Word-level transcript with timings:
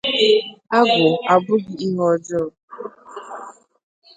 Agwụ 0.77 1.09
abụghi 1.33 1.73
ihe 1.85 1.99
ọjọọ 2.13 2.45